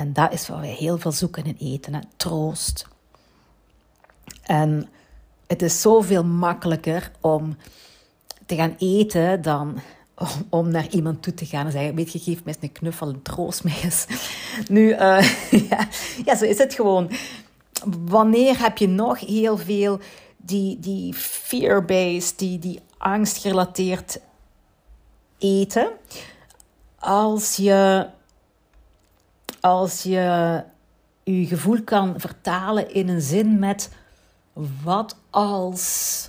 En 0.00 0.12
dat 0.12 0.32
is 0.32 0.48
wat 0.48 0.60
we 0.60 0.66
heel 0.66 0.98
veel 0.98 1.12
zoeken 1.12 1.44
in 1.44 1.56
eten, 1.58 1.94
hè? 1.94 2.00
troost. 2.16 2.86
En 4.42 4.88
het 5.46 5.62
is 5.62 5.80
zoveel 5.80 6.24
makkelijker 6.24 7.10
om 7.20 7.56
te 8.46 8.54
gaan 8.54 8.74
eten 8.78 9.42
dan 9.42 9.80
om 10.48 10.70
naar 10.70 10.88
iemand 10.88 11.22
toe 11.22 11.34
te 11.34 11.46
gaan 11.46 11.66
en 11.66 11.72
zeggen: 11.72 11.94
Weet 11.94 12.12
je, 12.12 12.18
geef 12.18 12.44
mij 12.44 12.54
eens 12.54 12.62
een 12.62 12.72
knuffel 12.72 13.08
en 13.08 13.22
troost 13.22 13.64
mij 13.64 13.78
eens. 13.82 14.06
Nu, 14.68 14.88
uh, 14.88 15.50
ja, 15.70 15.88
ja, 16.24 16.36
zo 16.36 16.44
is 16.44 16.58
het 16.58 16.74
gewoon. 16.74 17.10
Wanneer 18.04 18.58
heb 18.58 18.78
je 18.78 18.88
nog 18.88 19.18
heel 19.18 19.56
veel 19.56 20.00
die, 20.36 20.78
die 20.78 21.14
fear-based, 21.14 22.38
die, 22.38 22.58
die 22.58 22.80
angstgerelateerd 22.98 24.20
eten? 25.38 25.90
Als 26.98 27.56
je 27.56 28.08
als 29.60 30.02
je 30.02 30.62
je 31.24 31.46
gevoel 31.46 31.82
kan 31.82 32.14
vertalen 32.16 32.94
in 32.94 33.08
een 33.08 33.20
zin 33.20 33.58
met 33.58 33.90
wat 34.82 35.16
als. 35.30 36.28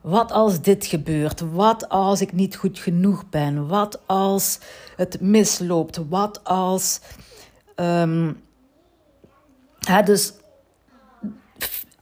Wat 0.00 0.32
als 0.32 0.60
dit 0.60 0.86
gebeurt? 0.86 1.40
Wat 1.40 1.88
als 1.88 2.20
ik 2.20 2.32
niet 2.32 2.56
goed 2.56 2.78
genoeg 2.78 3.28
ben? 3.28 3.66
Wat 3.66 4.00
als 4.06 4.58
het 4.96 5.20
misloopt? 5.20 6.08
Wat 6.08 6.44
als. 6.44 7.00
Um, 7.76 8.42
hè, 9.78 10.02
dus 10.02 10.32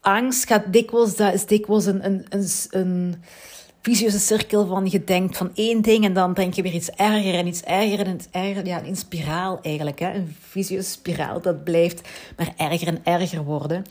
angst 0.00 0.46
gaat 0.46 0.72
dikwijls, 0.72 1.16
dat 1.16 1.34
is 1.34 1.46
dikwijls 1.46 1.86
een, 1.86 2.04
een, 2.04 2.26
een, 2.28 2.48
een 2.70 3.22
vicieuze 3.84 4.18
cirkel 4.18 4.66
van 4.66 4.86
je 4.90 5.04
denkt 5.04 5.36
van 5.36 5.50
één 5.54 5.82
ding 5.82 6.04
en 6.04 6.14
dan 6.14 6.34
denk 6.34 6.54
je 6.54 6.62
weer 6.62 6.72
iets 6.72 6.90
erger 6.90 7.34
en 7.34 7.46
iets 7.46 7.62
erger 7.62 8.06
en 8.06 8.14
iets 8.14 8.28
erger. 8.30 8.66
Ja, 8.66 8.84
een 8.84 8.96
spiraal 8.96 9.58
eigenlijk. 9.62 9.98
Hè? 9.98 10.12
Een 10.12 10.36
vicieuze 10.40 10.90
spiraal, 10.90 11.40
dat 11.40 11.64
blijft 11.64 12.08
maar 12.36 12.54
erger 12.56 12.88
en 12.88 13.00
erger 13.04 13.44
worden. 13.44 13.84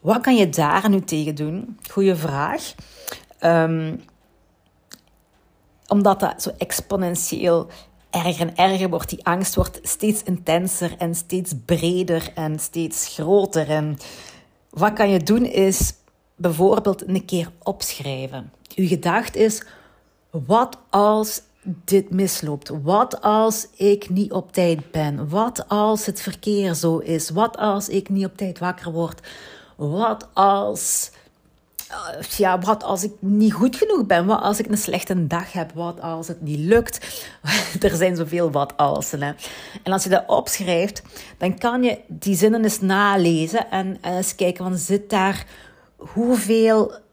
Wat 0.00 0.20
kan 0.20 0.36
je 0.36 0.48
daar 0.48 0.90
nu 0.90 1.00
tegen 1.00 1.34
doen? 1.34 1.78
Goeie 1.90 2.14
vraag. 2.14 2.74
Um, 3.40 4.00
omdat 5.86 6.20
dat 6.20 6.42
zo 6.42 6.50
exponentieel 6.58 7.66
erger 8.10 8.46
en 8.46 8.56
erger 8.56 8.88
wordt. 8.88 9.10
Die 9.10 9.24
angst 9.24 9.54
wordt 9.54 9.78
steeds 9.82 10.22
intenser 10.22 10.94
en 10.98 11.14
steeds 11.14 11.52
breder 11.64 12.32
en 12.34 12.58
steeds 12.58 13.08
groter. 13.14 13.68
En 13.68 13.98
wat 14.70 14.92
kan 14.92 15.10
je 15.10 15.22
doen 15.22 15.44
is 15.44 15.94
bijvoorbeeld 16.36 17.08
een 17.08 17.24
keer 17.24 17.50
opschrijven. 17.62 18.52
Uw 18.76 18.86
gedachte 18.86 19.38
is, 19.38 19.62
wat 20.30 20.78
als 20.90 21.42
dit 21.84 22.10
misloopt? 22.10 22.70
Wat 22.82 23.20
als 23.20 23.66
ik 23.76 24.08
niet 24.08 24.32
op 24.32 24.52
tijd 24.52 24.90
ben? 24.90 25.28
Wat 25.28 25.68
als 25.68 26.06
het 26.06 26.20
verkeer 26.20 26.74
zo 26.74 26.98
is? 26.98 27.30
Wat 27.30 27.56
als 27.56 27.88
ik 27.88 28.08
niet 28.08 28.24
op 28.24 28.36
tijd 28.36 28.58
wakker 28.58 28.92
word? 28.92 29.20
Wat 29.76 30.28
als 30.32 31.10
eh, 31.88 32.22
ja, 32.22 32.58
wat 32.58 32.82
als 32.82 33.04
ik 33.04 33.12
niet 33.18 33.52
goed 33.52 33.76
genoeg 33.76 34.06
ben? 34.06 34.26
Wat 34.26 34.40
als 34.40 34.58
ik 34.58 34.66
een 34.66 34.78
slechte 34.78 35.26
dag 35.26 35.52
heb? 35.52 35.72
Wat 35.72 36.00
als 36.00 36.28
het 36.28 36.40
niet 36.40 36.58
lukt? 36.58 37.28
er 37.80 37.96
zijn 37.96 38.16
zoveel 38.16 38.50
wat 38.50 38.76
als. 38.76 39.10
Hè? 39.10 39.32
En 39.82 39.92
als 39.92 40.02
je 40.02 40.08
dat 40.08 40.24
opschrijft, 40.26 41.02
dan 41.38 41.58
kan 41.58 41.82
je 41.82 41.98
die 42.06 42.36
zinnen 42.36 42.62
eens 42.62 42.80
nalezen 42.80 43.70
en, 43.70 43.98
eens 44.02 44.34
kijken, 44.34 44.64
van, 44.64 44.76
zit 44.76 45.10
daar 45.10 45.46
hoeveel 45.96 47.04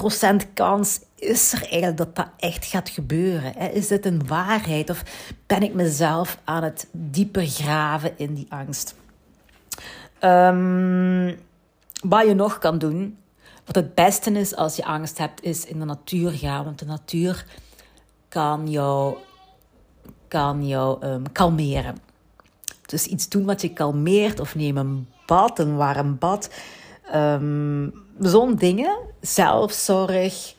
procent 0.00 0.52
kans 0.54 1.00
is 1.14 1.52
er 1.52 1.62
eigenlijk 1.62 1.96
dat 1.96 2.16
dat 2.16 2.28
echt 2.36 2.64
gaat 2.64 2.88
gebeuren? 2.88 3.72
Is 3.72 3.88
dit 3.88 4.06
een 4.06 4.26
waarheid 4.26 4.90
of 4.90 5.02
ben 5.46 5.62
ik 5.62 5.74
mezelf 5.74 6.38
aan 6.44 6.62
het 6.62 6.88
dieper 6.92 7.46
graven 7.46 8.12
in 8.16 8.34
die 8.34 8.46
angst? 8.48 8.94
Um, 10.24 11.38
wat 12.02 12.26
je 12.26 12.34
nog 12.34 12.58
kan 12.58 12.78
doen, 12.78 13.18
wat 13.64 13.74
het 13.74 13.94
beste 13.94 14.30
is 14.30 14.56
als 14.56 14.76
je 14.76 14.84
angst 14.84 15.18
hebt, 15.18 15.42
is 15.42 15.64
in 15.64 15.78
de 15.78 15.84
natuur 15.84 16.30
gaan. 16.30 16.64
Want 16.64 16.78
de 16.78 16.86
natuur 16.86 17.46
kan 18.28 18.70
jou, 18.70 19.16
kan 20.28 20.66
jou 20.66 21.06
um, 21.06 21.32
kalmeren. 21.32 21.96
Dus 22.86 23.06
iets 23.06 23.28
doen 23.28 23.44
wat 23.44 23.60
je 23.60 23.72
kalmeert, 23.72 24.40
of 24.40 24.54
neem 24.54 24.76
een 24.76 25.08
bad, 25.26 25.58
een 25.58 25.76
warm 25.76 26.18
bad. 26.18 26.50
Um, 27.14 27.92
Zo'n 28.20 28.54
dingen, 28.54 28.98
zelfzorg 29.20 30.54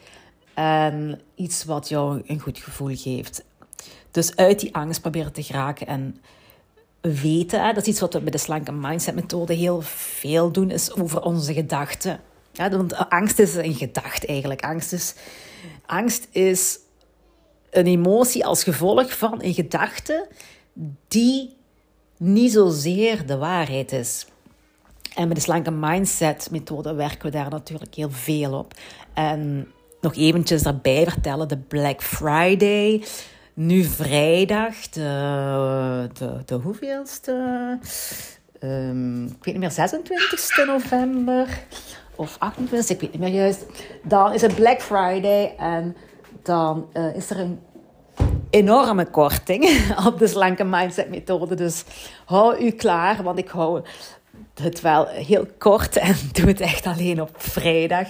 en 0.53 1.22
iets 1.36 1.63
wat 1.63 1.89
jou 1.89 2.22
een 2.25 2.39
goed 2.39 2.58
gevoel 2.58 2.96
geeft. 2.96 3.43
Dus 4.12 4.36
uit 4.36 4.60
die 4.60 4.75
angst 4.75 5.01
proberen 5.01 5.34
te 5.34 5.43
geraken 5.43 5.88
en 5.88 6.22
weten, 7.01 7.74
dat 7.74 7.77
is 7.77 7.88
iets 7.88 8.00
wat 8.00 8.13
we 8.13 8.20
bij 8.20 8.31
de 8.31 8.38
slanke 8.38 8.72
mindset 8.72 9.15
methode 9.15 9.53
heel 9.53 9.81
veel 9.81 10.51
doen, 10.51 10.72
is 10.72 10.93
over 10.93 11.22
onze 11.22 11.53
gedachten. 11.53 12.20
Want 12.55 13.10
angst 13.10 13.39
is 13.39 13.55
een 13.55 13.74
gedachte 13.74 14.27
eigenlijk. 14.27 14.63
Angst 14.63 14.93
is, 14.93 15.15
angst 15.86 16.27
is 16.31 16.79
een 17.70 17.88
emotie 17.88 18.46
als 18.46 18.63
gevolg 18.63 19.17
van 19.17 19.43
een 19.43 19.53
gedachte 19.53 20.27
die 21.08 21.55
niet 22.17 22.51
zozeer 22.51 23.25
de 23.25 23.38
waarheid 23.38 23.91
is. 23.91 24.25
En 25.15 25.27
met 25.27 25.38
de 25.38 25.44
slanke 25.44 25.72
mindset 25.72 26.48
methode 26.51 26.94
werken 26.94 27.25
we 27.25 27.38
daar 27.38 27.50
natuurlijk 27.50 27.96
heel 27.96 28.12
veel 28.12 28.53
op. 28.53 28.74
En 29.13 29.72
nog 30.01 30.15
eventjes 30.15 30.63
daarbij 30.63 31.03
vertellen, 31.03 31.48
de 31.48 31.58
Black 31.58 32.03
Friday, 32.03 33.03
nu 33.53 33.84
vrijdag, 33.84 34.89
de, 34.89 36.10
de, 36.13 36.38
de 36.46 36.56
hoeveelste? 36.56 37.32
Um, 38.63 39.25
ik 39.25 39.44
weet 39.44 39.53
niet 39.53 39.58
meer, 39.58 39.71
26 39.71 40.65
november 40.65 41.47
of 42.15 42.36
28, 42.39 42.89
ik 42.89 43.02
weet 43.02 43.12
niet 43.12 43.21
meer 43.21 43.41
juist. 43.41 43.65
Dan 44.04 44.34
is 44.34 44.41
het 44.41 44.56
Black 44.56 44.82
Friday 44.82 45.56
en 45.58 45.95
dan 46.43 46.88
uh, 46.93 47.15
is 47.15 47.30
er 47.30 47.39
een 47.39 47.60
enorme 48.50 49.06
korting 49.06 49.69
op 50.08 50.19
de 50.19 50.28
slanke 50.28 50.63
mindset 50.63 51.10
methode. 51.10 51.56
Dus 51.56 51.84
hou 52.26 52.65
u 52.65 52.71
klaar, 52.71 53.24
want 53.24 53.38
ik 53.38 53.47
hou 53.47 53.82
het 54.54 54.82
wel 54.82 55.08
heel 55.08 55.48
kort 55.58 55.98
en 55.98 56.16
doe 56.34 56.48
het 56.48 56.60
echt 56.60 56.86
alleen 56.86 57.22
op 57.22 57.30
vrijdag. 57.38 58.08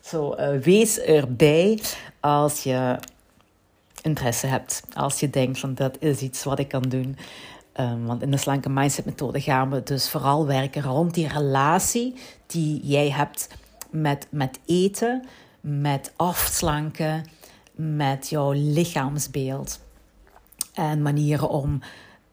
Zo, 0.00 0.34
uh, 0.38 0.58
wees 0.58 0.98
erbij 0.98 1.80
als 2.20 2.62
je 2.62 2.98
interesse 4.02 4.46
hebt. 4.46 4.82
Als 4.92 5.20
je 5.20 5.30
denkt 5.30 5.58
van 5.58 5.74
dat 5.74 5.96
is 6.00 6.20
iets 6.20 6.44
wat 6.44 6.58
ik 6.58 6.68
kan 6.68 6.82
doen. 6.82 7.16
Um, 7.80 8.06
want 8.06 8.22
in 8.22 8.30
de 8.30 8.36
slanke 8.36 8.68
mindset 8.68 9.04
methode 9.04 9.40
gaan 9.40 9.70
we 9.70 9.82
dus 9.82 10.10
vooral 10.10 10.46
werken 10.46 10.82
rond 10.82 11.14
die 11.14 11.28
relatie 11.28 12.14
die 12.46 12.80
jij 12.82 13.10
hebt 13.10 13.48
met, 13.90 14.26
met 14.30 14.58
eten, 14.66 15.24
met 15.60 16.12
afslanken, 16.16 17.24
met 17.72 18.28
jouw 18.28 18.52
lichaamsbeeld. 18.52 19.80
En 20.72 21.02
manieren 21.02 21.48
om 21.48 21.80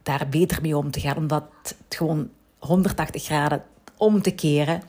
daar 0.03 0.27
beter 0.29 0.61
mee 0.61 0.77
om 0.77 0.91
te 0.91 0.99
gaan, 0.99 1.17
om 1.17 1.27
dat 1.27 1.43
gewoon 1.89 2.29
180 2.61 3.23
graden 3.23 3.63
om 3.97 4.21
te 4.21 4.31
keren. 4.31 4.83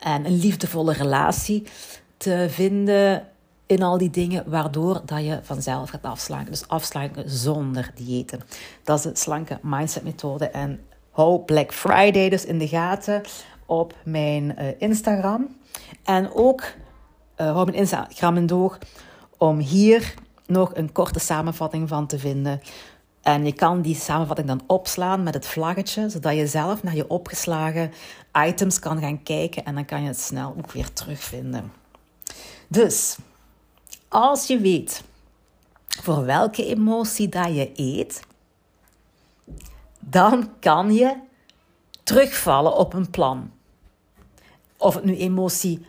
En 0.00 0.26
een 0.26 0.38
liefdevolle 0.38 0.92
relatie 0.92 1.66
te 2.16 2.46
vinden 2.50 3.26
in 3.66 3.82
al 3.82 3.98
die 3.98 4.10
dingen, 4.10 4.44
waardoor 4.46 5.02
dat 5.04 5.24
je 5.24 5.40
vanzelf 5.42 5.90
gaat 5.90 6.02
afslanken. 6.02 6.50
Dus 6.50 6.68
afslanken 6.68 7.30
zonder 7.30 7.90
diëten. 7.94 8.40
Dat 8.84 8.98
is 8.98 9.04
de 9.04 9.10
slanke 9.14 9.58
mindset 9.62 10.04
methode. 10.04 10.48
En 10.48 10.80
hou 11.10 11.40
Black 11.40 11.72
Friday 11.72 12.28
dus 12.28 12.44
in 12.44 12.58
de 12.58 12.68
gaten 12.68 13.22
op 13.66 13.94
mijn 14.04 14.54
uh, 14.58 14.66
Instagram. 14.78 15.56
En 16.04 16.34
ook 16.34 16.60
uh, 16.60 17.52
hou 17.52 17.64
mijn 17.64 17.76
Instagram 17.76 18.36
in 18.36 18.46
door 18.46 18.78
om 19.38 19.58
hier 19.58 20.14
nog 20.46 20.74
een 20.74 20.92
korte 20.92 21.18
samenvatting 21.18 21.88
van 21.88 22.06
te 22.06 22.18
vinden. 22.18 22.60
En 23.22 23.44
je 23.44 23.52
kan 23.52 23.82
die 23.82 23.94
samenvatting 23.94 24.48
dan 24.48 24.62
opslaan 24.66 25.22
met 25.22 25.34
het 25.34 25.46
vlaggetje, 25.46 26.08
zodat 26.08 26.36
je 26.36 26.46
zelf 26.46 26.82
naar 26.82 26.94
je 26.94 27.08
opgeslagen 27.08 27.92
items 28.46 28.78
kan 28.78 28.98
gaan 28.98 29.22
kijken 29.22 29.64
en 29.64 29.74
dan 29.74 29.84
kan 29.84 30.02
je 30.02 30.06
het 30.06 30.20
snel 30.20 30.54
ook 30.58 30.72
weer 30.72 30.92
terugvinden. 30.92 31.72
Dus 32.68 33.16
als 34.08 34.46
je 34.46 34.58
weet 34.58 35.02
voor 36.00 36.24
welke 36.24 36.66
emotie 36.66 37.28
dat 37.28 37.54
je 37.54 37.70
eet, 37.74 38.22
dan 39.98 40.50
kan 40.60 40.94
je 40.94 41.16
terugvallen 42.02 42.76
op 42.76 42.94
een 42.94 43.10
plan. 43.10 43.50
Of 44.76 44.94
het 44.94 45.04
nu 45.04 45.16
emotie, 45.16 45.86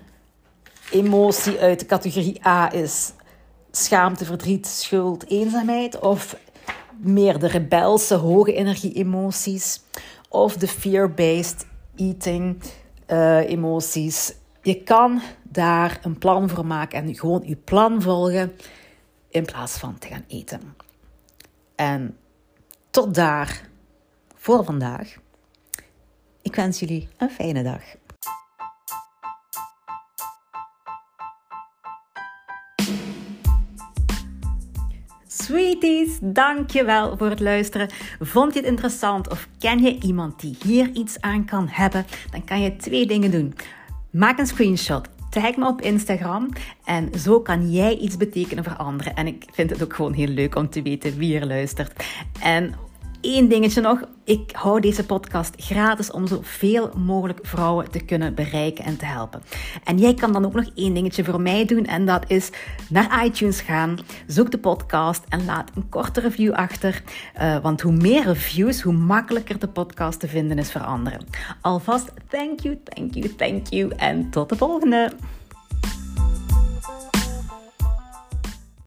emotie 0.91 1.59
uit 1.59 1.79
de 1.79 1.85
categorie 1.85 2.47
A 2.47 2.73
is, 2.73 3.13
schaamte, 3.71 4.25
verdriet, 4.25 4.67
schuld, 4.67 5.27
eenzaamheid, 5.27 5.99
of 5.99 6.35
meer 6.99 7.39
de 7.39 7.47
rebelse, 7.47 8.15
hoge 8.15 8.53
energie 8.53 8.93
emoties, 8.93 9.81
of 10.29 10.57
de 10.57 10.67
fear-based 10.67 11.65
eating 11.95 12.61
uh, 13.07 13.49
emoties. 13.49 14.33
Je 14.61 14.83
kan 14.83 15.21
daar 15.43 15.99
een 16.01 16.17
plan 16.17 16.49
voor 16.49 16.65
maken 16.65 17.03
en 17.03 17.15
gewoon 17.15 17.41
je 17.45 17.55
plan 17.55 18.01
volgen 18.01 18.53
in 19.29 19.45
plaats 19.45 19.77
van 19.77 19.97
te 19.97 20.07
gaan 20.07 20.25
eten. 20.27 20.75
En 21.75 22.17
tot 22.89 23.15
daar 23.15 23.69
voor 24.35 24.63
vandaag. 24.63 25.15
Ik 26.41 26.55
wens 26.55 26.79
jullie 26.79 27.07
een 27.17 27.29
fijne 27.29 27.63
dag. 27.63 27.81
Sweeties, 35.43 36.17
dankjewel 36.21 37.17
voor 37.17 37.29
het 37.29 37.39
luisteren. 37.39 37.89
Vond 38.19 38.53
je 38.53 38.59
het 38.59 38.69
interessant 38.69 39.29
of 39.29 39.47
ken 39.59 39.83
je 39.83 39.99
iemand 39.99 40.39
die 40.39 40.57
hier 40.65 40.89
iets 40.93 41.21
aan 41.21 41.45
kan 41.45 41.67
hebben? 41.71 42.05
Dan 42.31 42.43
kan 42.43 42.61
je 42.61 42.75
twee 42.75 43.05
dingen 43.05 43.31
doen. 43.31 43.53
Maak 44.11 44.39
een 44.39 44.47
screenshot 44.47 45.09
Tag 45.33 45.55
me 45.55 45.67
op 45.67 45.81
Instagram 45.81 46.49
en 46.85 47.09
zo 47.19 47.39
kan 47.39 47.71
jij 47.71 47.97
iets 47.97 48.17
betekenen 48.17 48.63
voor 48.63 48.75
anderen. 48.75 49.15
En 49.15 49.27
ik 49.27 49.45
vind 49.51 49.69
het 49.69 49.83
ook 49.83 49.93
gewoon 49.93 50.13
heel 50.13 50.27
leuk 50.27 50.55
om 50.55 50.69
te 50.69 50.81
weten 50.81 51.17
wie 51.17 51.39
er 51.39 51.47
luistert. 51.47 52.05
En 52.41 52.73
één 53.23 53.47
dingetje 53.47 53.81
nog. 53.81 54.01
Ik 54.23 54.51
hou 54.51 54.79
deze 54.79 55.05
podcast 55.05 55.53
gratis 55.57 56.11
om 56.11 56.27
zoveel 56.27 56.91
mogelijk 56.95 57.39
vrouwen 57.41 57.91
te 57.91 57.99
kunnen 57.99 58.35
bereiken 58.35 58.85
en 58.85 58.97
te 58.97 59.05
helpen. 59.05 59.41
En 59.83 59.97
jij 59.97 60.13
kan 60.13 60.33
dan 60.33 60.45
ook 60.45 60.53
nog 60.53 60.69
één 60.75 60.93
dingetje 60.93 61.23
voor 61.23 61.41
mij 61.41 61.65
doen. 61.65 61.85
En 61.85 62.05
dat 62.05 62.23
is 62.27 62.49
naar 62.89 63.25
iTunes 63.25 63.61
gaan. 63.61 63.97
Zoek 64.27 64.51
de 64.51 64.57
podcast 64.57 65.23
en 65.29 65.45
laat 65.45 65.71
een 65.75 65.89
korte 65.89 66.19
review 66.19 66.53
achter. 66.53 67.03
Uh, 67.41 67.57
want 67.57 67.81
hoe 67.81 67.93
meer 67.93 68.23
reviews, 68.23 68.81
hoe 68.81 68.93
makkelijker 68.93 69.59
de 69.59 69.67
podcast 69.67 70.19
te 70.19 70.27
vinden 70.27 70.57
is 70.57 70.71
voor 70.71 70.81
anderen. 70.81 71.25
Alvast 71.61 72.11
thank 72.27 72.59
you, 72.59 72.79
thank 72.83 73.13
you, 73.13 73.35
thank 73.35 73.67
you. 73.67 73.91
En 73.97 74.29
tot 74.29 74.49
de 74.49 74.55
volgende. 74.55 75.11